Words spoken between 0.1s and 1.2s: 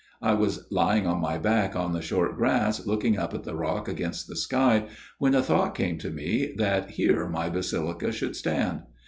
"I was lying